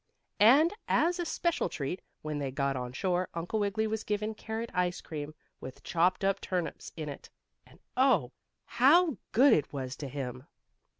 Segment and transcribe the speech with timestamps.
[0.39, 4.71] And, as a special treat, when they got on shore, Uncle Wiggily was given carrot
[4.73, 7.29] ice cream, with chopped up turnips in it.
[7.67, 8.31] And oh,
[8.65, 10.47] how good it was to him!